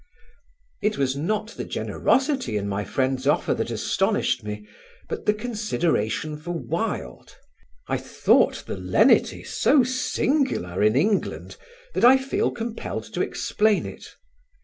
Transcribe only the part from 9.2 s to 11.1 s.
so singular in